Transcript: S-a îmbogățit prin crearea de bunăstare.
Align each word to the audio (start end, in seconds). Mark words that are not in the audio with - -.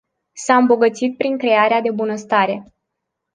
S-a 0.33 0.55
îmbogățit 0.55 1.17
prin 1.17 1.37
crearea 1.37 1.81
de 1.81 1.91
bunăstare. 1.91 2.73